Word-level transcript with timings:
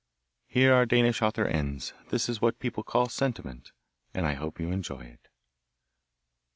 Here 0.47 0.73
our 0.73 0.87
Danish 0.87 1.21
author 1.21 1.45
ends. 1.45 1.93
This 2.09 2.27
is 2.27 2.41
what 2.41 2.57
people 2.57 2.81
call 2.81 3.07
sentiment, 3.07 3.71
and 4.15 4.25
I 4.25 4.33
hope 4.33 4.59
you 4.59 4.71
enjoy 4.71 5.01
it! 5.01 5.27